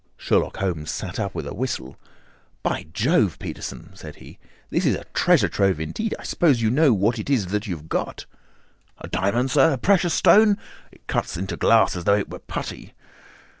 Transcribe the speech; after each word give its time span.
Sherlock 0.17 0.57
Holmes 0.57 0.89
sat 0.89 1.19
up 1.19 1.35
with 1.35 1.45
a 1.45 1.53
whistle. 1.53 1.95
"By 2.63 2.87
Jove, 2.91 3.37
Peterson!" 3.37 3.91
said 3.95 4.15
he, 4.15 4.39
"this 4.71 4.83
is 4.83 4.97
treasure 5.13 5.47
trove 5.47 5.79
indeed. 5.79 6.15
I 6.17 6.23
suppose 6.23 6.59
you 6.59 6.71
know 6.71 6.91
what 6.91 7.19
you 7.19 7.75
have 7.75 7.87
got?" 7.87 8.25
"A 8.97 9.07
diamond, 9.07 9.51
sir? 9.51 9.73
A 9.73 9.77
precious 9.77 10.15
stone. 10.15 10.57
It 10.91 11.05
cuts 11.05 11.37
into 11.37 11.55
glass 11.55 11.95
as 11.95 12.05
though 12.05 12.17
it 12.17 12.31
were 12.31 12.39
putty." 12.39 12.95